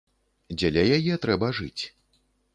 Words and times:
Дзеля 0.57 0.83
яе 0.97 1.19
трэба 1.27 1.51
жыць. 1.61 1.83